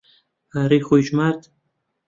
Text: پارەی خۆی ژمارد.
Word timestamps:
پارەی 0.51 0.81
خۆی 0.87 1.03
ژمارد. 1.07 1.41